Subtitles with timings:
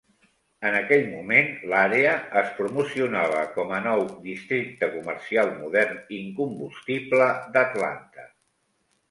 [0.67, 8.29] En aquell moment, l'àrea es promocionava com a "nou districte comercial modern incombustible d'Atlanta".